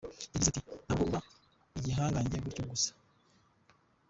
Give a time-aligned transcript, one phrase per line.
[0.33, 1.19] Yagize ati: “Ntabwo uba
[1.77, 2.91] igihangange gutyo gusa.